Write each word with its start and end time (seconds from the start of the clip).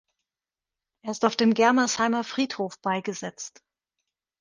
Er 1.05 1.11
ist 1.11 1.25
auf 1.25 1.35
dem 1.35 1.53
Germersheimer 1.53 2.23
Friedhof 2.23 2.79
beigesetzt. 2.79 3.61